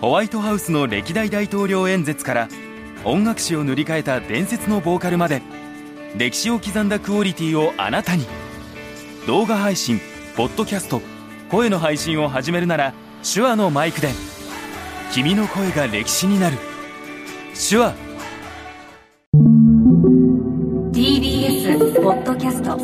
[0.00, 2.48] ホワイトハウスの歴代大統領演説から
[3.04, 5.42] 音楽史を塗り替えた伝説のボーカルまで
[6.16, 8.24] 歴史を刻んだクオリティをあなたに。
[9.26, 10.00] 動画配信
[10.36, 11.02] ポッドキャスト
[11.50, 14.08] 声の配信を始めるなら手話のマイクで
[15.12, 16.58] 君の声が歴史になる。
[17.54, 17.94] 手話。
[20.92, 22.78] TBS ポッドキャスト。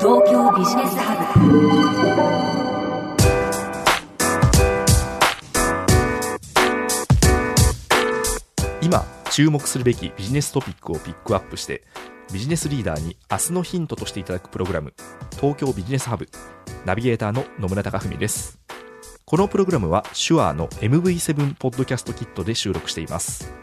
[0.00, 2.63] 東京ビジネスハブ。
[8.84, 11.82] 今注目するべきビジネストピックをピックアップして
[12.34, 14.92] ビジネスリーダーに明日のヒントとしていただくプログラム
[15.40, 16.28] 東京ビジネスハブ
[16.84, 18.60] ナビゲーターの野村貴文です。
[19.24, 23.54] このプログラムは手話の MV7 ポッドキャストキットで収録しています。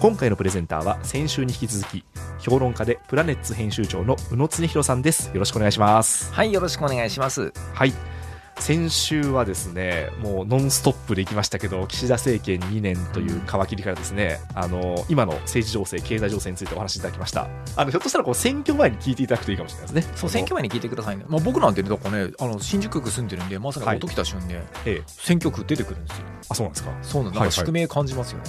[0.00, 2.04] 今回のプレゼンターは先週に引き続き
[2.38, 5.28] 評論家でプラネッツ編集長の宇野恒弘さんです。
[5.28, 6.30] よろしくお願いします。
[6.34, 7.54] はい、よろしくお願いします。
[7.72, 8.17] はい
[8.60, 17.48] 先週はですねもうノンストップでいきましたけど岸田政権2年という皮切りからですね、あの今の政治情勢経済情勢についてお話しいただきました。
[17.76, 20.14] あのひょっとしたらこう選挙前に聞いていただくといいかもしれないですね。
[20.16, 21.24] そう選挙前に聞いてくださいね。
[21.28, 23.96] まあ僕なんてね、だからね、あの新宿区住んでるんで、まさにはい。
[23.96, 25.02] 音来た瞬で、ええ。
[25.06, 26.24] 選挙区出てくるんですよ。
[26.50, 26.98] あそうなんですか。
[27.02, 27.40] そうなんだ。
[27.40, 27.56] はいはい。
[27.56, 28.44] なんか宿命感じますよね。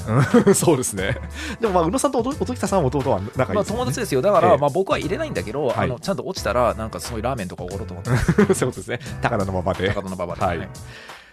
[0.46, 1.18] う んそうですね。
[1.60, 4.22] でもまあ宇野さんと音音喜多さんは弟は仲いいまあ友達ですよ。
[4.22, 4.58] だから、ええ。
[4.58, 5.78] まあ僕は入れないんだけど、はい。
[5.78, 8.10] あのちゃんと落ちたら、なんかすごいラーメンとかおごろうと思って、
[8.56, 9.00] そういうことですね。
[9.22, 10.42] 高田のままで高田の馬場で。
[10.42, 10.70] はい。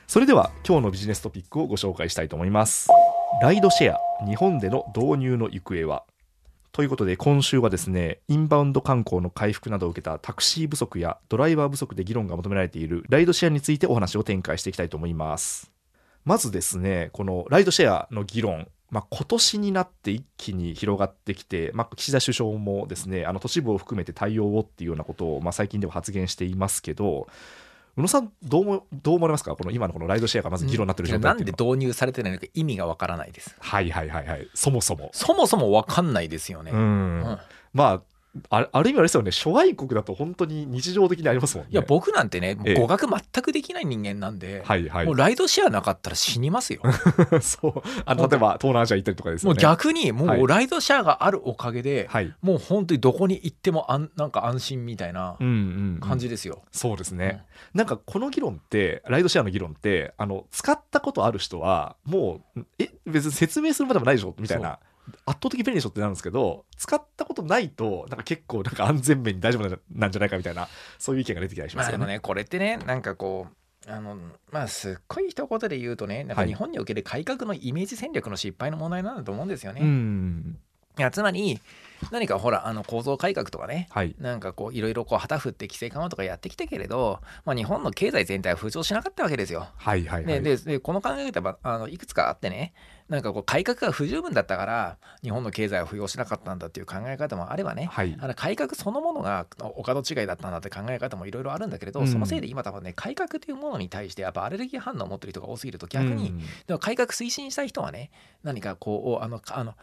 [0.06, 2.88] それでは今日のビジネストピックをご紹介したいと思います。
[3.40, 6.04] ライドシェア日本での導入の行方は？
[6.72, 15.72] ということで今週はですねインバウンド観光の回復などを受けたタクシー不足やドライバー不足で議論が求められているライドシェアについてお話を展開していきたいと思います。
[16.24, 27.26] まずですねこのライドシェアの議論まあ、今年になって一気に広がってきて、まあ、岸田首相もですねあの都市部を含めて対応をっていうようなことを、まあ、最近では発言していますけど
[27.96, 29.56] 宇野さんどうもどう思われますか？
[29.56, 31.56] この今のこのライドシェアがまず議論になってる状態っていうのは。
[31.56, 33.56] で導入されてないのか意味がわからないです。
[33.58, 34.48] はいはいはいはい。
[34.54, 35.10] そもそも。
[35.12, 36.72] そもそもわかんないですよね。
[36.72, 37.38] うん、うん。
[37.72, 38.02] まあ
[38.50, 39.30] あある意味あれですよね。
[39.32, 41.70] 諸外国だと本当に日常的にありますもんね。
[41.72, 42.74] いや、僕なんてね、もうええ。
[42.74, 45.06] 語学全くできない人間なんで、はいはい。
[45.06, 46.80] もうライドシェアなかったら死にますよ。
[47.40, 47.82] そう。
[48.04, 50.40] あの例えば東南アジア行ったりとかですもうよね逆に、もはい。
[50.40, 52.34] うライドシェアがあるおかげで、はい。
[52.42, 56.00] もう本当にどこに行ってもあんなんか安心みたいなうんうんうん。
[56.00, 56.62] 感じですよ。
[56.72, 57.44] そうですね、
[57.74, 64.78] なんかこの議論ってライドシェアの議論ってあの使ったことある人はもうえ別に説明するまでもないでしょみたいな
[65.24, 70.68] 圧倒的便利でしょってなるんですけど使ったことないとなんか結構なんか安全面に大丈夫ななんじゃないかみたいな
[70.98, 71.92] そういう意見が出てきたりしまよね。
[71.92, 74.16] ますあでもねこれってねなんかこうあの
[74.50, 79.80] まあすっごい一言で言うとねなんかはい日本における改革のイメージ戦略の失敗の問題なんだと思うんですよね。
[79.82, 80.58] うん
[80.98, 81.60] いやつまり
[82.10, 89.68] 何かほらあの構造改革とかねはいなんかこういろいろこう旗振って規制緩和とかやってきたけれど、まあ、日本の経済全体は浮上しなかったわけですよ。
[89.76, 90.42] はいはいはい。
[90.42, 92.72] でででこの考え方はあのいくつかあってね
[93.08, 97.88] なんかこう改革が不十分だったから日本の経済は浮揚しなかったんだっていう考え方もあればね。
[97.92, 98.16] はい。
[98.20, 102.08] あの改革そのものがお門違いだったんだって考え方もいろいろあるんだけれど、うん。
[102.08, 106.38] そのせいで今多分ね改革というものに対してやっぱアレルギー反応を持ってる人が多すぎると逆に、うん。
[106.66, 108.10] でも改革推進したい人はね
[108.42, 109.74] 何かこうあのあの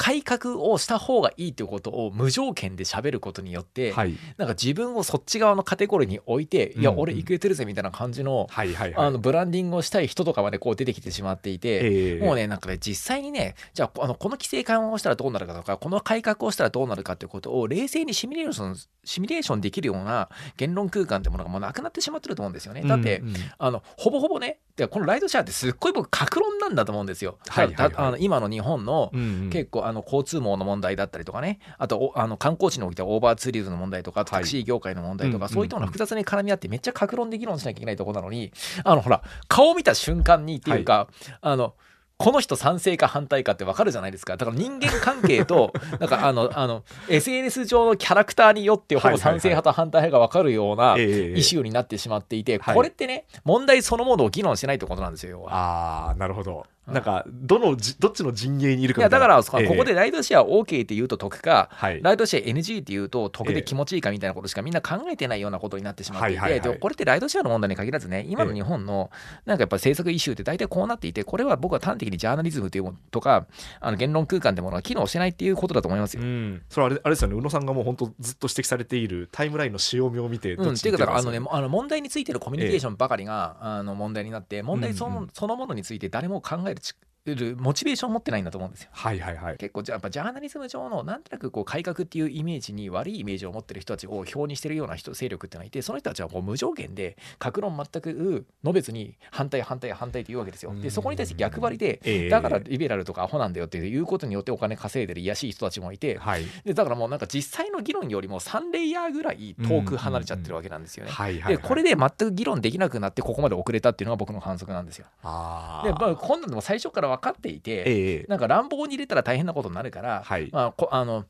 [0.00, 9.06] 改革をした方がいいということを無条件で喋ることによって、はいなんか自分をそっち側のカテゴリーに置いて、いやうんうん俺いけてるぜみたいな感じの,、はいはいはい。
[9.08, 22.82] あのブランディングをしたい人とかまでこう出てきてしまっていて、ええもうね、なんかね、実際にね、じゃあ、あのこの規制緩和をしたらどうなるかとか、この改革をしたらどうなるかっていうことを冷静にシミュレーション、シミュレーションできるような言論空間ってものがもうなくなってしまってると思うんですよね。
[22.82, 27.38] だって、うんうんあのほぼほぼね、でこのライドシェアってすっごい僕、格論なんだと思うんですよ。
[27.48, 31.58] はいはいはいたあの今の日本の、うんうん結構あの交通網の問題だったりとかね。
[31.78, 38.52] あとおあの観光地においてはオーバーツーリズムの問題とかタクシー業界の問題とか、はいそういったものが複雑に絡み合ってめっちゃ格論で議論しなきゃいけないところなのに
[38.84, 41.08] あのほら顔を見た瞬間にっていうか、
[41.40, 41.74] あの
[42.20, 44.36] この人賛成か反対かって分かるじゃないですか。
[44.36, 52.74] だから人間関係と なんかあのあの SNS 上のキャラクターによってほぼ賛成派と反対派が分かるようなええイシューになってしまっていて、はい。
[52.74, 56.66] これってね問題そのものを議論してないってことなんですよあなるほど。
[56.90, 56.94] うん。
[56.94, 59.66] なんかどのじどっちの陣営にいるかいやだから、ええ。
[59.66, 62.02] ここでライドシェア OK って言うと得か、はい。
[62.02, 69.10] ライドシェア NG って言うと得で気持ちいいかみたいなことしかみんな考えてないようなことになってしまっていて、これってライドシェアの問題に限らずね今の日本の
[69.46, 73.46] なんかやっぱ政策イシューって大体こうなっていてこれは僕は端的にジャーナリズムというとか
[73.80, 76.22] あの言論空間ってものが機能してないっていうことだと思いますよ。
[76.22, 77.36] うん、それはあれあれですよね。
[77.36, 85.22] 宇野さんがもう本当ずっと指摘されているタイムラインの潮目を見てうん、どっちにっていうかあの、ね、あの問題についてるコミュニケーションばかりが、あの問題になって問題その,、うん。
[85.24, 86.94] うんそのものについて誰も考えるち
[87.26, 88.90] るモチベーションを持ってないんだと思うんですよ。
[88.92, 100.74] はいはいはい結構じゃあやっぱジャーナリズム上のなんとなくこう改革っていうイメージに悪いイメージを持ってる人たちを表にしてるような人勢力ってのがいてその人たちはもう無条件で各論全く述べずに反対反対反対って言うわけですよ。
[100.74, 111.10] でそこに対して逆張りでええだからリベラルとかアホなんだよっていうことによってお金稼いでる癒やしい人たちもいてはいでだからもうなんか実際の議論よりも3レイヤーぐらい遠く離れちゃってるわけなんですよね。
[111.10, 115.06] はいはいでこれで全く議論できなくなってここまで遅れたっていうのが僕の反則なんですよ。
[115.22, 120.48] あで、まあ、こんなのも最初から分かっていて、ええなんか乱暴に入れたら大変なことになるから、はい。
[120.52, 121.24] まあ、こあの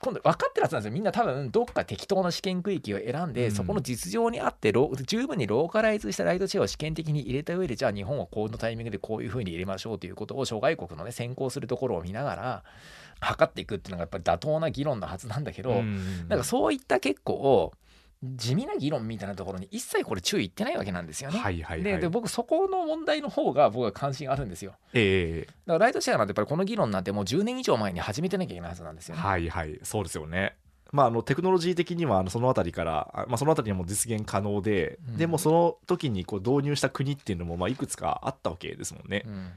[0.00, 0.94] 今度分かってるはずなんですよ。
[0.94, 3.52] みんな多分どっか適当な試験区域を選んで、うん。
[3.52, 12.64] そこの実情にあってロ十分にローカライズしたライドシェアを試験的に入れた上でじゃあ日本はこのタイミングでこういうふうに入れましょうということを諸外国のね先行するところを見ながら
[13.20, 16.28] 測っていくっていうのがやっぱり妥当な議論のはずなんだけど、うん。
[16.28, 17.72] なんかそういった結構
[18.22, 21.38] 地味な議論みたいなところに一切これ注意いってないわけなんですよね。
[21.38, 24.74] はいはいはいでで僕そこの問題の方が僕は関心あるんですよ。
[24.92, 29.22] ええだからライドシェアなんてやっぱりこの議論なんてもう10年以上前に始めてなきゃいけないはずなんですよね。
[29.22, 30.56] はいはいそうですよね
[30.90, 39.24] まあ、あのテクノロジー的にはあのそのあたりから、あまあ、そのあたりもう実現可能で、うんでもその時にこう導入した国っていうのもまあいくつかあったわけですもんね。
[39.26, 39.50] うん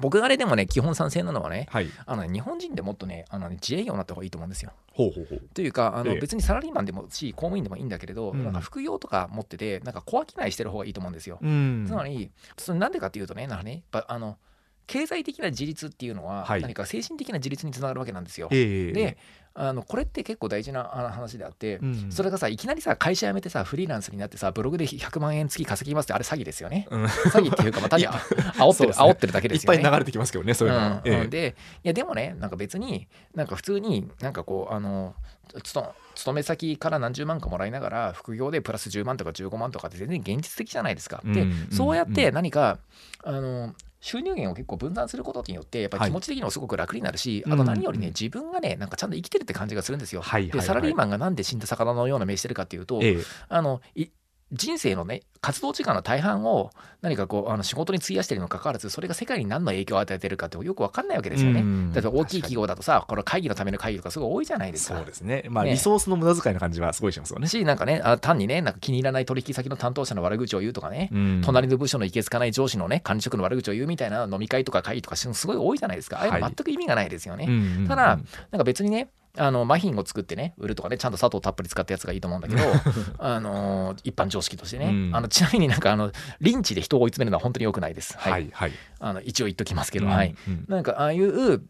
[0.00, 4.72] 僕があれでもね基本賛成なのはねはい、あのね日本人でもっとねあのね自営業になった方がいいと思うんですよ。
[4.92, 5.42] ほうほうほう。
[5.54, 11.38] というかあの、ええ別にサラリーマンでもし公務員でもいいんだけれど、うんなんか副業とか持っててなんか小商いしてる方がいいと思うんですよ。
[11.40, 14.38] うんつまりそれなんでかっていうとねなんかねやっぱあの
[14.86, 18.48] 経済的な自立っていうのは、はい何か精神的な自立につながるわけなんですよ。
[18.50, 19.18] ええで
[19.56, 26.88] あのこれって結構大事な話であって、うんそれがさいきなりさ会社辞めてさフリーランスになってさブログで100万円月稼ぎますってあれ詐欺ですよね。
[26.90, 28.12] うん詐欺っていうかまあ単にあ
[28.58, 29.76] 煽ってる、ね煽ってるだけですよね。
[29.76, 30.86] いっぱい流れてきますけどねそういうのは。
[30.88, 31.54] うんええうんで
[31.84, 35.14] いやでもねなんか別になんか普通になんかこうあの
[35.62, 41.20] 勤め先から何十万かもらいながら副業でプラス10万とか15万とかって全然現実的じゃないですか。
[41.24, 42.78] で、うんそうやっうんて何か、
[43.22, 43.74] あの
[44.04, 46.10] 収入源を結構分散することによってやっぱりはい。
[46.10, 47.52] 気持ち的にもすごく楽になるし、うん。
[47.54, 50.20] あと何よりねうん自分がねなんかちゃんと生きてるって感じがするんですよ。
[50.20, 50.60] はいはいはい。
[50.60, 53.22] でサラリーマンがなんで死んだ魚のような目してるかっていうと、ええ。
[53.48, 54.08] あのい
[54.54, 56.70] 人生のね活動時間の大半を
[57.02, 61.60] 何かこうあの仕事に費やしているにもかかわらずそれが世界に何の影響を与えているかってよく分かんないわけですよね。
[61.60, 64.96] うんだって大きい企業だとさこれ会議のための会議とかすごい多いじゃないですか。
[64.96, 65.44] そうですね。
[65.50, 67.48] まあ、ねリソースの無駄遣いな感じはすごいしますよね。
[67.48, 77.46] しなんかねあ単にねなんか気に入らない取引先の担当者の悪口を言うとかね、うん隣の部署のいけつかない上司のね管理職の悪口を言うみたいな飲み会とか会議とかすごい多いじゃないですかああいうのはい全く意味がないですよね。
[77.48, 78.18] うんうんうんただなん
[78.58, 82.62] か別にねあのマフィンを作ってね売るとかねちゃんと砂糖たっぷり使ったやつがいいと思うんだけど
[83.18, 88.16] あの一般常識としてね、うんあのちなみになんかあのリンチで人を追い詰めるのは本当に良くないです。
[88.16, 88.72] はいはいはい。
[89.00, 90.34] あの一応言っときますけど、うんはい。
[90.46, 91.62] うんなんかああいう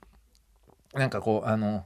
[0.94, 1.84] なんかこうあの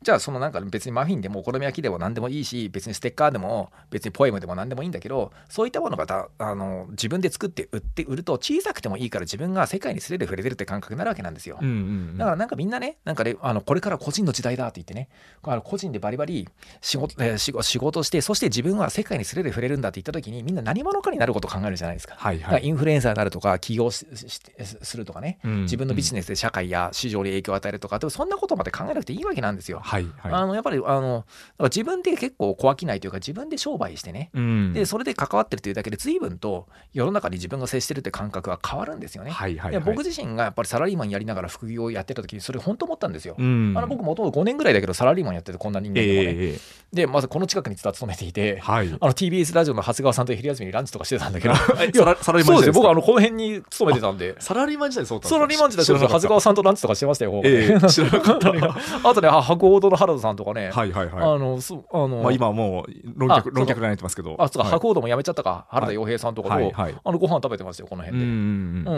[0.00, 11.58] じゃあそのなんか別にマフィンでもお好み焼きでも何でもいいし別にステッカーでも別にポエムでも何でもいいんだけどそういったものがたあの自分で作って売って売ると小さくてもいいから自分が世界に素手で触れてるって感覚になるわけなんですよ。
[11.60, 11.70] うんう
[12.14, 15.08] んだからなんかみんなね、なんかね、あのこれから個人の時代だって言ってね、
[15.42, 16.48] あの個人でバリバリ
[16.80, 22.14] 仕事,、えー仕事仕事して、そして自分は世界に素手で触れるんだって言った時に、みんな何者かになることを考えるじゃないですか。
[22.16, 22.42] はいはい。
[22.42, 24.40] だからインフルエンサーになるとか、起業しし
[24.82, 29.80] するとかね、うん自分のビジネスで社会や市場に影響を与えるとか、そんなことまで考えなくていいわけなんですよ。
[29.88, 30.32] はいはい。
[30.32, 31.24] あのやっぱりあの
[31.64, 39.30] 自分で結構小商いというか、自分で商売してね、うんでそれで関わってるというだけで、随分と世の中に自分が接してるって感覚は変わるんですよね。
[39.30, 39.84] はいはいはい。
[39.84, 43.34] で僕自身がやっぱりサラリーマンやりながら副業をやってた時にそれ本当思ったんですよ。
[43.38, 46.58] うんあの僕もともと5年ぐらいだけどサラリーマンやっててこんな人間でもね、ええ
[46.90, 48.88] でまずこの近くに勤めていて、はい。
[49.00, 58.48] あの TBS ラジオの長谷川さんと昼休みにランチとかしてたんだけどえサラサラリーマンそうですよ僕はあのこの辺に勤めてたんでサラリーマン時代そうだったサラリーマン時代長谷川さんとランチとかしてましたよ、ええ知らなかった。
[59.08, 61.22] あとねあ博報堂の原田さんとかね、はいはいはい。
[61.22, 64.36] あのそうあの、まあ今はもう論あ客論客になってますけど。
[64.38, 66.94] あそうか、はい博報堂も辞めちゃったか原田洋平さんとかと、はいはい。
[67.02, 68.34] あのご飯食べてましたよこの辺で、うんう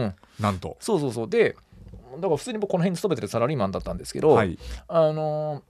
[0.07, 0.77] んなんと。
[0.81, 1.57] そうそうそうで
[2.17, 4.59] だから普通に僕この辺に勤めてるサラリーマンだったんですけど、はい。
[4.89, 5.63] あのー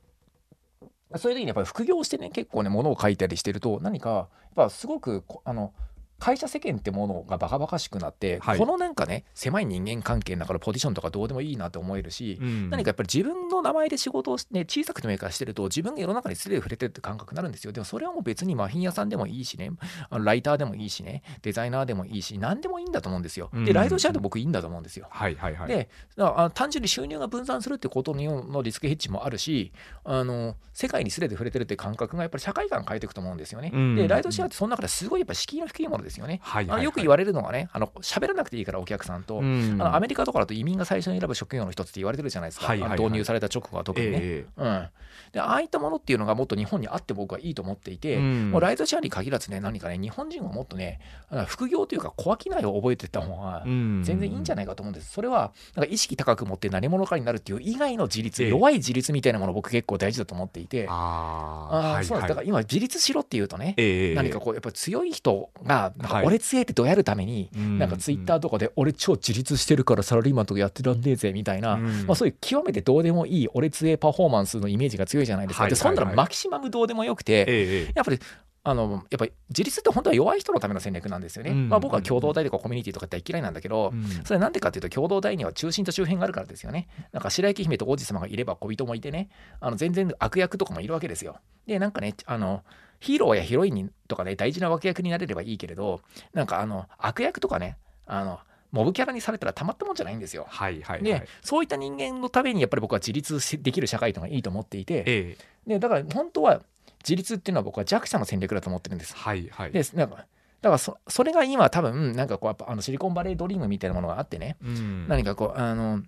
[1.17, 5.73] そういう時にやっぱり副業してね結構ねものを書いたりしてると何かやっぱすごくこあの
[6.21, 8.59] 会社世間ってものがバカバカしくなって、はい。
[8.59, 17.73] このなんかね狭い人間関係の中のポジションとかどうでもいいなって思えるし、何かかやっぱり自分の名前で仕事をしね小さくてもいいからしてると自分が世の中に失礼触れてるって感覚になるんですよ。
[17.73, 19.71] でもそれはもう別にマフィン屋さんでもいいしね。
[20.11, 21.23] あのライターでもいいしね。
[21.43, 23.51] デザイナーでもいいし何でもいいんだと思うんですよ。
[23.53, 23.65] うん。
[23.65, 25.07] でライドシェアで僕いいんだと思うんですよ。
[25.11, 25.69] はいはいはい。
[25.69, 29.73] であ単純に収入が分散するってことにのリスクヘッジもあるし
[30.05, 33.71] あの世界にすれて触れてるって感覚がやっぱり社会観変えていくと思うんですよね。
[33.73, 33.97] うん。
[33.97, 36.41] でライドシェアってその中ですごいやっぱ敷居の低いものですよね。
[36.43, 36.85] はいはいはい。
[36.85, 39.79] よく言われるのがねあの喋らなくていいからお客さんと、うん。
[39.81, 42.99] あのアメリカとかだと移民が最初に選ぶ職業の一つって言われてるじゃないですか、はいはいはい。
[42.99, 44.89] 導入された直後は特にね、えうん、
[45.33, 48.51] でああいったものっていうのがもっと日本にあって僕はいいと思っていて、うん。
[48.51, 51.01] もうライドシェアに限らずね何かね日本人はもっとね
[51.31, 55.13] あ副業というか小商いを覚えていった方がえ全然いいんじゃないかと思うんです。
[55.13, 58.49] それはなんか意識高く持って何者かになるっていう以外の自立、ええ。
[58.51, 62.21] 弱い自立みたいなもの僕結構大事だと思っていて、ああそう。
[62.21, 64.15] だから今自立しろっていうとね、ええ。
[64.15, 66.23] 何かこうやっぱ強い人がはい。
[66.23, 67.79] か俺強えってどやるために、うん。
[67.79, 72.07] なんかツイッターとかで俺超自立してるからサラリーマンとかやってらんねえぜみたいな、うん。
[72.07, 75.65] まあ、そういう極めてどうでもいい俺強えパフォーマンスのイメージが強いじゃないですか。
[75.65, 78.19] はいでそんなのマキシマムどうでもよくて、やっぱり
[78.63, 81.51] あのやっぱり自立って本当は弱い人のための戦略なんですよね。
[81.51, 81.69] うん。
[81.71, 84.05] まあ、僕は共同体とかコミュニティとか大嫌いなんだけど、うん。
[84.25, 86.89] それなんでかっていうと共同体には中心と周辺があるからですよね。
[87.13, 89.31] なんか白雪姫と王子様がいれば小人もいてね。
[89.61, 91.39] あの全然悪役とかもいるわけですよ。
[91.67, 92.63] でなんかねあの
[93.01, 96.01] ヒーローやヒロインにとかね大事な脇役になれればいいけれど
[96.33, 97.77] なんかあの悪役とかね
[98.07, 98.39] あの
[98.73, 100.47] モブキャラにされたらたまったもんじゃないんですよ。
[100.49, 101.03] はいはいはい。
[101.03, 105.37] でそういった人間のためにやっぱり僕は自立しできる社会というのがいいと思っていてええ。
[105.67, 106.63] でだから本当は
[107.03, 109.17] 自立っていうのは僕は弱者の戦略だと思ってるんです。
[109.17, 109.73] はいはい。
[109.73, 115.09] でなんかだからそそれが今多分なんかこうやっぱあのシリコンバレードリームみたいなものがあってねうん。
[115.09, 116.03] 何かこうあの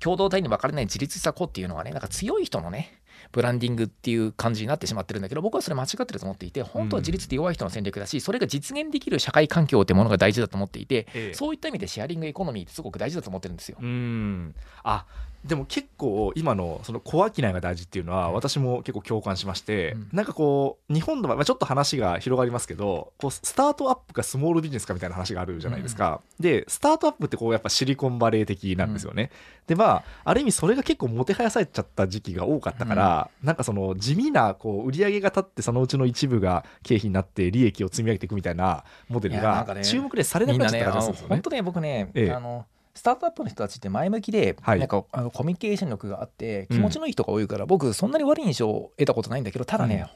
[0.00, 2.92] 共同体に分かれない自立した子っていうのはねなんか強い人のね
[3.32, 11.34] ブランディングっていう感じになってしまってるんだけど僕はそれ間違ってると思っていて本当は自立って弱い人の戦略だしそれが実現できる社会環境ってものが大事だと思っていてええ。
[11.34, 13.78] そういった意味でシェアリングエコノミーってすごく大事だと思ってるんですよ。
[13.80, 14.54] うん。
[14.82, 15.06] あ
[15.44, 20.08] でも結構今のその小商いが大事っていうのは私も結構共感しまして、うん。
[20.12, 29.30] なんかこう日本の場合、まあ、ちょっと話が広がりますけどこうスタートアップかスモールビジネスかみたいな話があるじゃないですか、でスタートアップってこうやっぱシリコンバレー的なんですよね、
[29.68, 33.07] でまあある意味それが結構もてはやされちゃった時期が多かったから、
[33.42, 41.42] なんかその地味なこう売り上げが立ってそのうちの一部が経費になって利益を積み上げていくみたいなモデルが注目でされなくなっちゃった感ですよね本。
[41.42, 42.32] 当ね、僕ね、ええ。
[42.32, 50.10] あのスタートアップの人たちって前向きで、はいなんかあのコミュニケーション力があってうん気持ちのいい人が多いから、僕そんなに悪い印象を得たことないんだけどただね、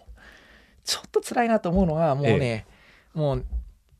[0.84, 2.66] ちょっと辛いなと思うのがもうね、
[3.14, 3.44] もう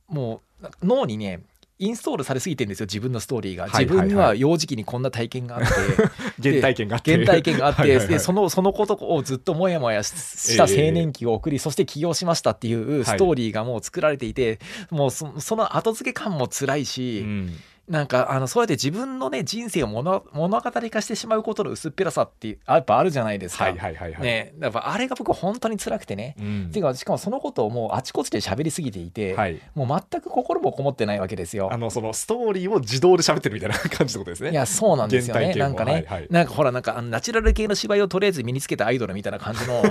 [0.09, 1.43] もう脳にね
[1.83, 3.95] インストールされすぎてるんですよ自分のストーリーが、はいはいはい。
[3.97, 5.69] 自分には幼児期にこんな体験があって。
[6.41, 7.13] 原体験があって。
[7.13, 14.61] 原体験があってはいそのそのことをずっともやもやしした青年期を送り、そして起業しましたっていうストーリーがもう作られていて、
[14.91, 17.57] もうそその後付け感も辛いし、うん
[17.93, 23.65] なんかあのそうやって自分のね人生を物物語化してしまうことの薄っぺらさってやっぱあるじゃないですか。
[23.65, 24.23] はいはいはいはい。
[24.23, 26.35] ね、やっぱあれが僕本当に辛くてね。
[26.41, 29.61] うんていうかしかもそのことをもうあちこちで喋りすぎていて、はい。
[29.75, 31.77] もう全く心もこもってないわけですよあ。
[31.77, 34.53] のそのストーリーを自動で喋ってるみたいな感じってことですね。
[34.53, 39.83] いやそうなんですよねなんかね、はいはいなんかほらなんかナチュラル系の芝居をとりあえず身につけたアイドルみたいな感じの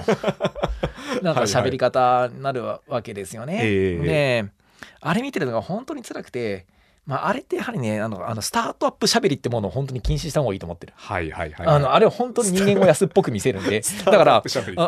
[1.21, 3.59] なんか喋り方になるわけですよね。
[3.61, 4.45] ええで
[5.01, 6.65] あれ見てるのが本当に辛くて、
[7.07, 10.93] まあ、あれってやはりねあのあのスタートアップ喋りってものを本当に禁止した方がいいと思ってる。
[10.95, 11.67] はいはいはい。
[11.67, 14.43] あのあれは本当に人間を安っぽく見せるんで だから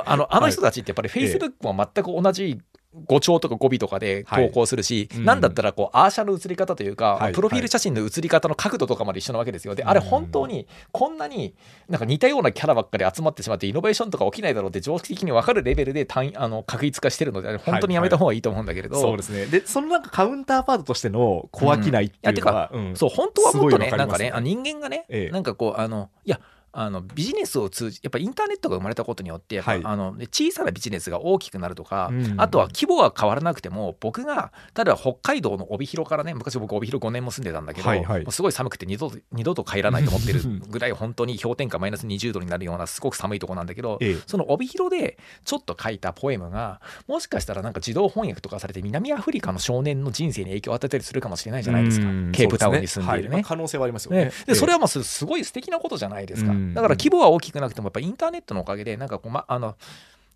[0.06, 2.62] あのあの人たちってやっぱりフェイスブックも全く同じ
[3.06, 5.26] 語調とか語尾とかで投稿するし、はいうん。
[5.26, 7.34] なんだったらこうアーシャの写り方というか、はい。
[7.34, 9.76] プロフィール写真の写り方の角度とかまで一緒なわけですよ。
[9.76, 11.56] であれ本当にこんなに
[11.90, 19.46] なんか似たようなキャラばっかり集まってしまってイノベーションとか起きないだろうって常識的に分かるレベルで単位あの確率化してるので本当にやめた方がいいと思うんだけれど、そうですね。
[19.46, 22.96] で、そのなんかカウンターパートとしての小商いっていうのは、うん。
[22.96, 25.32] そう本当はもっとねすごいわかりますなんかねあ人間がね、ええ。
[25.32, 26.40] なんかこうあのいや
[26.76, 29.82] あのビジネスを通じやっぱインターネットが生まれたことによってやっぱ、はい。
[29.84, 32.42] あのね小さなビジネスが大きくなるとか、うん。
[32.42, 38.26] あとは規模は変わらなくても僕が例えば北海道の帯広からね昔僕帯広5年も住んでたんだけど、はいはい。
[38.32, 44.18] すごい寒くて二度と二度と帰らないと思ってるぐらい本当に氷点下マイナス20度になるようなすごく寒いとこなんだけど、ええ。
[44.26, 52.08] その帯広でちょっと書いたポエムがもしかしたらなんか自動翻訳とかされて南アフリカの少年の人生に影響を与えたりするかもしれないじゃないですか。
[52.08, 52.32] うん。
[52.32, 53.30] ケープタウンに住んでいるね。
[53.30, 53.44] そうすはい。
[53.44, 53.50] まあ。
[53.50, 54.32] 可能性はありますよねね。
[54.48, 59.76] でそれははまあすすごい素敵なことじゃないですか、うんだから規模は大きくなくてもやっぱインターネットのおかげでなんかこう、ま、あの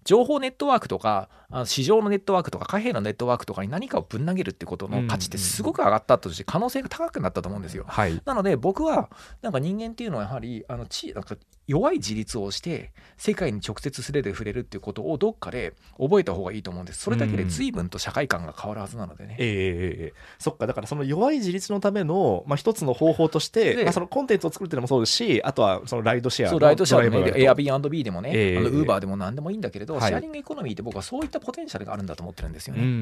[0.03, 7.83] 情報ネットワークとかあの市場のネットワークとか貨幣のネットワークとかに何かをぶん投げるってことの価値ってすごく上がったとして可能性が高くなったと思うんですよ。
[7.87, 8.21] はい。
[8.23, 9.09] なので僕は
[9.41, 11.35] なんか人間っていうのはやはりあのちなんか
[11.67, 17.01] 弱い自立をして世界に直接素手で触れるっていうことをどっかで覚えた方がいいと思うんです。
[17.01, 19.35] それだけで随分と社会観が変わるはずなのでね。
[19.37, 20.13] ええええええ。
[20.39, 30.07] そっかだからその弱い自立のための、まあ、一つの方法として、でまあ、そのコンテンツを作るっていうのもそうですしあとはそのライドシェアのそうライドシェアでもね、Airbnb でもね、ええあの Uber でも何でもいいんだけれど、はい。
[30.07, 32.95] シェアリングエコノミーって僕はそういったポテンシャルがあるんだと思ってるんですようんうんうね。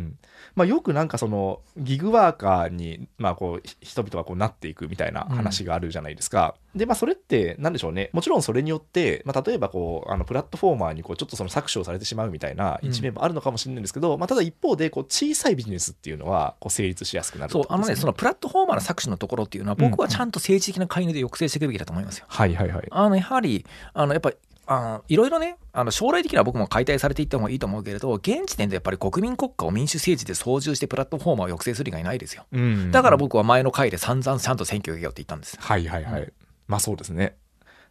[0.00, 0.18] ん。
[0.56, 6.54] まあ、よくなんかそのギグワーカーに、まあ、こうひ人々がこうなっていくみたいな話があるじゃないですか。
[6.74, 22.26] でまあそれってなんでしょうねもちろんそれによって、まあ、例えばこうあのプラットフォーマーにこうちょっとその搾取をされてしまうみたいな一面もあるのかもしれないんですけど、まあ、ただ一方でこう小さいビジネスっていうのはこう成立しやすくなるそうあのねそののプラットフォーマーの搾取のところっていうのは僕はちゃんと政治的な介入で抑制していくべきだと思いますよ。
[22.28, 22.88] はいはいはい。
[22.90, 23.64] あのやはり
[23.94, 32.46] あのやっぱりあのいろいろねあの将来的には僕も解体されていった方がいいと思うけれど現時点でやっぱり国民国家を民主政治で操縦してプラットフォーマーを抑制する以外ないですよ。
[32.52, 32.90] うん。
[32.90, 35.56] だから僕は前の回で散々ちゃんと選挙をやよって言ったんです。
[35.60, 36.32] はいはいはい、う
[36.66, 37.36] まあそうですね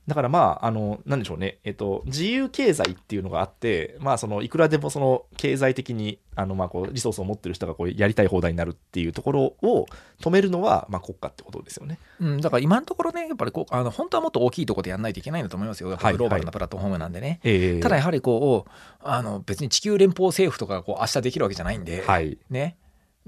[0.10, 1.60] だからまああのなんでしょうね。
[1.64, 9.86] えっと自由経済っていうのがあってまあそのいくらでもその経済的にあのまあこうリソースを持ってる人がこうやりたい放題になるっていうところを
[10.20, 12.00] 止めるのはまあ国家ってことですよね。
[12.20, 15.90] うん、だから今のところねやっぱりこうあの本当はもっと大きいところでやらないといけないんだと思いますよ。
[15.90, 17.80] グローバルなプラットフォームなんでね、ええ。
[17.80, 22.38] ただやはりこうあの別に地球連邦政府とかがこう明日できるわけじゃないんで、はい。
[22.50, 22.78] ね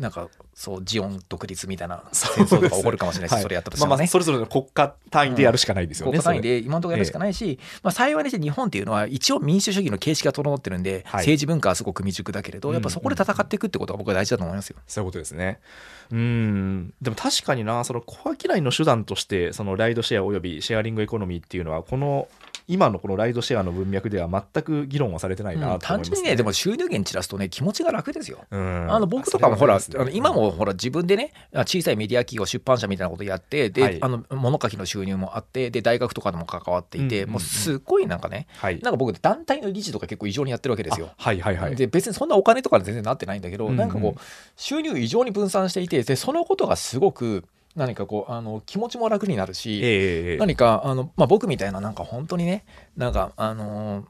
[0.01, 3.41] なんかそうジオン独立みたいな戦争とか起こるかもしれないし、はい。
[3.43, 11.21] それやったとしてもね、まあまあそれぞれの国家単位でやるしかないですよね、国家単位で今のところやるしかないし、まあ、幸いにして日本っていうのは一応民主主義の形式が整ってるんで、はい。
[11.21, 14.77] 政治文化はすごく未熟だけれどやっぱそこで戦っていくってことが僕は大事だと思いますよ。
[14.87, 15.59] そういうことですね。
[16.11, 16.93] うん。
[17.01, 22.27] でも確かにな、そのコア嫌いの手段として、そのライドシェアおよびシェアリングエコノミーっていうのは、この
[22.67, 28.45] 今のこのライドシェアの文脈では全く議論はされてないなと思います、単純にねでも収入源散らすとね気持ちが楽ですよ。
[28.51, 33.97] うん、あの僕とかもほら、それはあの今もほら自分でねあ小さいメディア企業出版社みたいなことやってで、はい。
[34.01, 37.31] あの物書きの収入もあってで大学とかでも関わっていて、うんうんうん。
[37.31, 41.09] もうすっごいなんかねはい、なんか僕団体の理事とか結構異常にやってるわけですよ。
[41.11, 41.75] あはいはいはい。
[41.75, 43.77] で別にそんなお金とか全然なってないんだけど、うんうん。
[43.77, 44.21] なんかこう
[44.55, 52.65] 収入異常に分散していてでそのことがすごく何かこうあの気持ちも楽になるし、ええ何かあの、まあ、僕みたいななんか本当にね
[52.97, 54.05] なんかあのー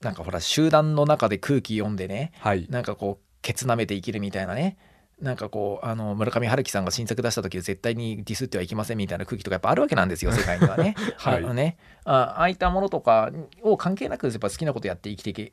[0.00, 2.66] なんかほら集団の中で空気読んでねはい。
[2.68, 4.76] なんかこうケツ舐めて生きるみたいなね
[5.20, 10.94] なんかこうあの村上春樹さんが新作出した時は絶対にディスってはいけませんみたいな空気とかやっぱあるわけなんですよ 世界にはね。
[11.16, 13.30] はいあのねあああいったものとか
[13.62, 15.52] を関係なくやっぱ好きなことやって生きていけ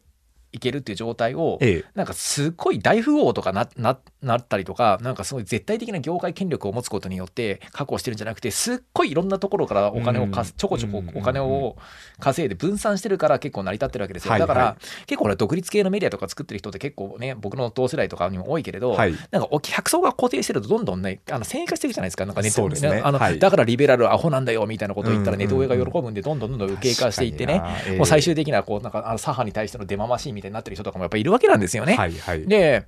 [0.53, 1.85] いけるっていう状態をええ。
[1.95, 10.57] なんかすっごい大富豪とかなななったりとかなんかすごい絶対的な業界権力を持つことによって確保してるんじゃなくてすっごいいろんなところからお金をかすうん。
[10.57, 11.77] ちょこちょこうんお金を
[12.19, 19.13] 稼いで分散してるから結構成り立ってるわけですよ、はいだから、は結構俺独立系のメディアとか作ってる人って結構ね僕の同世代とかにも多いけれど、はい。
[19.29, 23.01] なんかお客層が固定してるとどんどんねあの先鋭化していくじゃないですかなんかネットそうですね。
[23.03, 23.39] あのはい。
[23.39, 27.61] だからリベラルアホなんだよみたいなことを言ったらネトウェが喜ぶんでどんどんどんどん右傾化していってね
[27.97, 31.95] もう最終的にはこうなんかあの左派に対してのデママシーンみたいになってる人とかもやっぱいるわけなんですよね。
[31.95, 32.47] はいはい。
[32.47, 32.85] で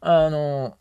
[0.00, 0.76] あの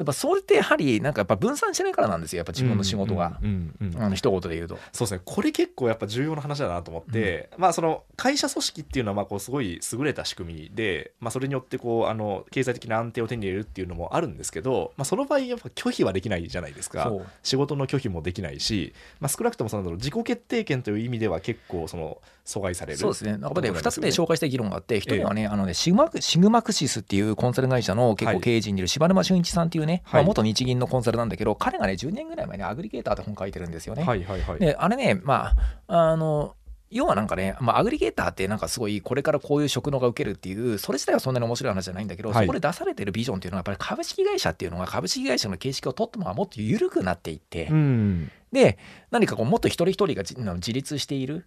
[0.00, 3.38] やっぱそれってやはりなんかやっぱ分散してないからなんですよやっぱ自分の仕事が。
[3.42, 4.78] うんうんうんうんあの一言で言うと。
[4.92, 17.12] そうですねこれ結構やっぱ重要な話だなと思って、まあその会社組織っていうのはまあこうすごい優れた仕組みで、まあ、それによってこうあの経済的な安定を手に入れるっていうのもあるんですけど、まあ、その場合やっぱ拒否はできないじゃないですか
[17.42, 22.98] 仕事の拒否もできないし、まあ、少なくともその自己決定権という意味では結構その阻害される。
[22.98, 23.32] そうですね。
[23.32, 28.40] なんかね、ところ2つでよ紹介したい議論があって、一人はね、あのねシグマ、シグマクシスっていうコンサル会社の結構はい。
[28.40, 30.24] 経営陣にいる柴沼俊一さんっていうね、はい。
[30.24, 34.02] まあ、元日銀のコンサルなんだけど、彼がね、10年ぐらい前にアグリゲーターって本書いてるんですよね。
[34.02, 34.58] はいはいはい。
[34.58, 35.52] で、あれね、ま
[35.86, 36.56] あ、あの、
[36.90, 42.46] 要はなんかね、まあ、アグリゲーターってなんかすごいこれからこういう職能が受けるっていうそれ自体はそんなに面白い話じゃないんだけど、はい。
[42.46, 48.30] そこで出されてるビジョンっていうのはやっぱり株式会社っていうのが株式会社の形式を取ったままもっと緩くなっていって、うん。
[48.50, 48.78] で
[49.12, 51.46] 何かこうもっと一人一人がじ自立している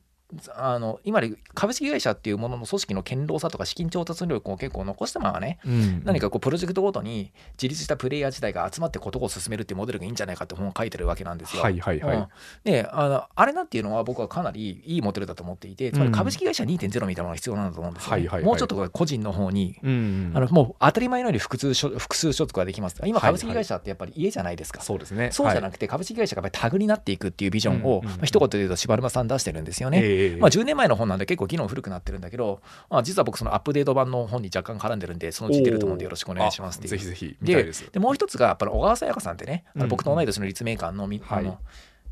[0.56, 6.02] あの今まで株式会社っていうものの組織の堅牢さとか資金調達力を結構残したままね、うん。
[6.04, 11.64] 何かこうプロジェクトごとに自立したプレイヤー自体が集まってことを進めるっていうモデルがいいんじゃないかって本を書いてるわけなんですよ。
[11.64, 12.18] はいはいはい。
[12.18, 12.28] うん。
[12.64, 18.22] であのあれなんていうのは僕はかなりいいモデルだと思っていてつまり株式会社2.0みたいなのが必要なんだと思うんですよ、ね。
[18.22, 18.46] はいはいはい。
[18.46, 22.96] もうちょっと個人の方にうんあのもう当たり前のように複数所複数所得ができます。
[23.04, 23.22] 今はいはい。
[23.22, 25.30] 株式会社ってやっぱり家じゃないですか、そうですね。
[25.32, 30.00] そうじゃなくくて株式会社がやっぱりタグになっていくっていうビジョンを、うんうんうんまあ、一言で言うと柴沼さん出してるんですよね。
[30.02, 36.90] ええまあ、10年前の本なんで結構議論古くなってるんだけど、まあ、実は僕そのアップデート版の本に若干絡んでるんでそのうち出ると思うんでよろしくお願いしますっていう。
[36.92, 37.90] ぜひぜひでです。
[37.92, 41.60] でもう一つがやっぱり小川さやかさんってね、あのうん僕と同い年の立命館のあの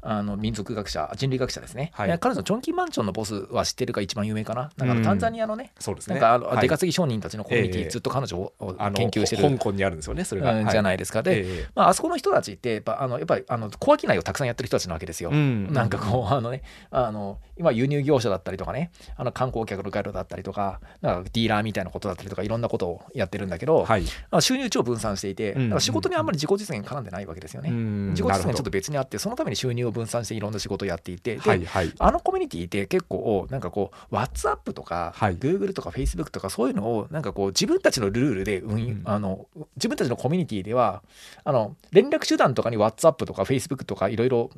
[0.02, 2.08] あの民族学者人類学者ですね、はい。
[2.08, 4.72] で彼女のチョンキンマンチョンのボスは知ってるか一番有名かな？
[4.78, 6.16] なんかあのタンザニアのね、そうですね。
[6.16, 6.62] なんかあの、はい。
[6.62, 7.90] 出稼ぎ商人たちのコミュニティ、ええ。
[7.90, 8.54] ずっと彼女を
[8.94, 11.24] 研究してる香港にあるんですよねそれが、うんじゃないいですか。
[11.24, 11.68] で、ええ。
[11.76, 15.30] まあ、あそこの人たちってやっぱあのやっぱりあの小商いをたくさんやってる人たちなわけですよ。
[15.32, 15.72] うん。
[15.74, 16.62] なんかこう あのね
[16.92, 24.04] あの今輸入業者だったりとかねあの観光客のガイドだったりとかなんかディーラーみたいなことだったりとかいろんなことをやってるんだけど、はい。
[24.30, 27.70] あ収入超分散していて、仕事にあんまり自己実現絡んでないわけですよね。
[27.70, 28.10] うん。
[28.10, 31.94] 自己実現ちょっと別にあってそのために収入をを分散していろんな仕事をやっていて、ではいはい。
[32.00, 35.38] あのコミュニティって結構なんかこう WhatsApp とか、はい。
[35.38, 39.02] Google とか Facebook とかそういうのをなんかこう自分たちのルールで運、うん。
[39.06, 41.04] あの自分たちのコミュニティでは
[41.44, 44.50] あの連絡手段とかに WhatsApp とか Facebook とかいろいろ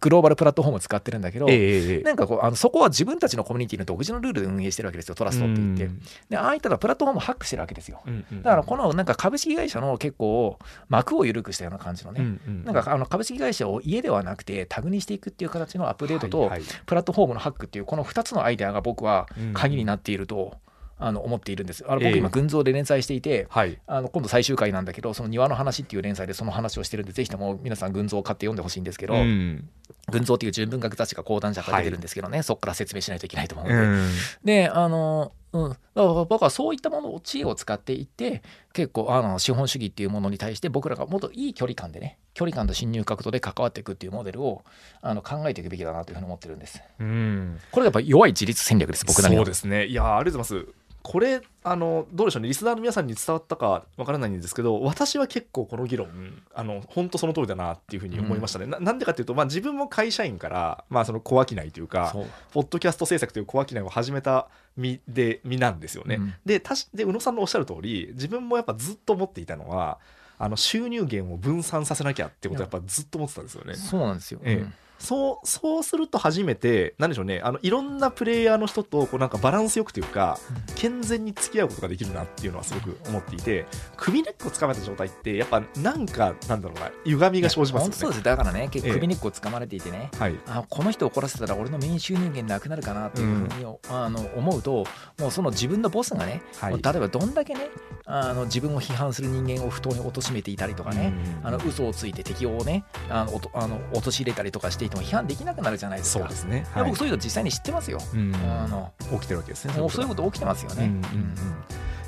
[0.00, 2.02] グローバルプラットフォームを使ってるんだけど、ええええ。
[2.02, 8.00] なんかこうあのそこは自分たちのコミュニティの独自のルールで運営してるわけですよトラストって言って、うんでああいったらプラットフォームをハックしてるわけですよ。
[8.06, 16.50] うんうんだからこのなんか株式会社の結構幕を緩くしたような感じのね、うんうんなんかあの株式会社を家ではなくてタグにしていくっていう形のアップデートと、
[16.86, 19.54] プラットフォームのハックっていうこの2つのアイデアが僕はうん。
[19.54, 20.56] 鍵になっていると、
[21.00, 21.84] あの思っているんです。
[21.86, 22.08] あのええ。
[22.08, 23.78] 僕今群像で連載していて、はい。
[23.86, 29.68] あの今度最終回なんだけどその庭の話っていう連載でその話をしてるんでぜひとも皆さん群像を買って読んでほしいんですけど、うん。
[30.10, 34.10] 群像っていう純文学雑誌が講談社から出てるんですけどね、そこから説明しないといけないと思うので、うん。
[34.44, 44.64] であの、うん、だから僕はそういったものを知恵を使っていって結構あの資本主義っていうものに対して僕らがもっといい距離感でね距離感と侵入角度で関わっていくっていうモデルを
[45.00, 46.82] あの考えていくべきだなというふうに思ってるんです。
[47.00, 47.58] うん。
[47.70, 49.40] これがやっぱ弱い自立戦略です僕なりの。
[49.40, 49.86] そうですね。
[49.86, 50.74] いやーありがとうございます
[51.08, 52.48] これあのどうでしょうね。
[52.48, 62.14] リスナーの皆さんに伝わったかわからないんですけど私は結構この議論あの本当その通りだなっていうふうに思いましたね、ななんでかっていうと、まあ、自分も会社員から、まあ、その小商いというか
[62.52, 66.16] ポッドキャスト制作という小商いを始めた身で身なんですよね。
[66.16, 66.34] うん。
[66.44, 69.96] でたしで宇野さんのおっしゃる通り自分もやっぱずっと思っていたのは
[70.38, 73.76] あの収入源を分散させなきゃってことをやっぱずっと思ってたんですよね。
[73.76, 74.56] そうなんですよ、ええ。
[74.56, 80.38] うんそうそうすると初めてなんでしょうねあのいろんなプレイヤーの人とこうなんかバランスよくというか
[80.74, 87.90] 健全に付き合うことができるなっていうのはすごく思っていて首根っこつかまれた状態ってやっぱなんかなんだろうな歪みが生じますよね。
[87.90, 88.92] 本当そうですだからね結ええ。
[88.92, 90.34] 構首根っこをつかまれていてね、はい。
[90.46, 94.84] あこの人を怒らせたら俺のメイン収入源なくなるかなっていうふうに、あの思うと
[95.18, 96.82] もうその自分のボスがね、はい。
[96.82, 97.70] 例えばどんだけね
[98.04, 101.46] あの自分を批判する人間を不当に貶めていたりとかね、うん。
[101.46, 106.20] あの嘘をついて敵をねあのおとあの陥れたりとかしていても批判できなくなるじゃないですか。
[106.20, 106.66] そうですね。
[106.74, 107.98] いや僕そういうの実際に知ってますよ。
[108.14, 109.74] うんあの起きてるわけですね。
[109.74, 110.84] そういうこと起きてますよね。
[110.84, 111.34] うんうんうん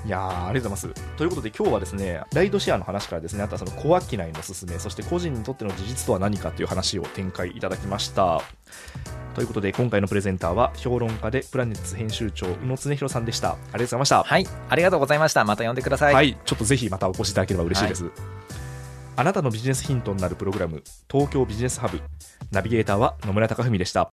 [0.07, 1.17] いやーありがとうございます。
[1.17, 8.41] ということで今日はですねライドシェアの話からですねあとはその小商いの勧めそして個人にとっての事実とは何かという話を展開いただきました。
[9.35, 13.51] ということで今回のプレゼンターは評論家でプラネッツ編集長宇野恒弘さんでした。
[13.51, 14.23] ありがとうございました。
[14.23, 15.45] はい、ありがとうございました。
[15.45, 16.15] また呼んでください。
[16.15, 18.11] はい、ちょっとぜひまたお越しいただければ嬉しいです。
[19.17, 22.01] あなたのビジネスヒントになるプログラム東京ビジネスハブ
[22.51, 24.09] ナビゲーターは野村貴文でした。